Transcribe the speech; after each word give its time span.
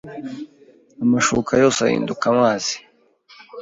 amashuka 1.03 1.51
yose 1.61 1.79
ahinduka 1.87 2.23
amazi 2.33 2.73